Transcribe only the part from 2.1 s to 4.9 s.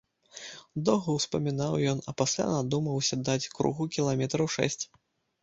пасля надумаўся даць кругу кіламетраў шэсць.